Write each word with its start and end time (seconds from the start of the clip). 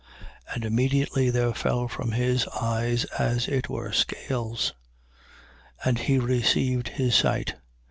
9:18. 0.47 0.55
And 0.55 0.65
immediately 0.65 1.29
there 1.29 1.53
fell 1.53 1.87
from 1.87 2.13
his 2.13 2.47
eyes 2.59 3.05
as 3.19 3.47
it 3.47 3.69
were 3.69 3.91
scales: 3.91 4.73
and 5.85 5.99
he 5.99 6.17
received 6.17 6.87
his 6.87 7.13
sight. 7.13 7.53